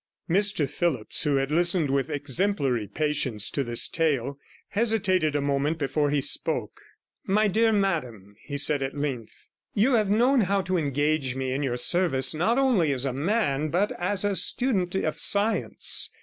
Mr 0.27 0.67
Phillipps, 0.67 1.25
who 1.25 1.35
had 1.35 1.51
listened 1.51 1.91
with 1.91 2.09
exemplary 2.09 2.87
patience 2.87 3.51
to 3.51 3.63
this 3.63 3.87
tale, 3.87 4.39
hesitated 4.69 5.35
a 5.35 5.41
moment 5.41 5.77
before 5.77 6.09
he 6.09 6.21
spoke. 6.21 6.81
40 7.27 7.33
'My 7.35 7.47
dear 7.47 7.71
madam,' 7.71 8.35
he 8.41 8.57
said 8.57 8.81
at 8.81 8.97
length, 8.97 9.49
'you 9.75 9.93
have 9.93 10.09
known 10.09 10.41
how 10.41 10.63
to 10.63 10.75
engage 10.75 11.35
me 11.35 11.51
in 11.53 11.61
your 11.61 11.77
service, 11.77 12.33
not 12.33 12.57
only 12.57 12.91
as 12.91 13.05
a 13.05 13.13
man, 13.13 13.69
but 13.69 13.91
as 13.99 14.25
a 14.25 14.35
student 14.35 14.95
of 14.95 15.19
science. 15.19 16.09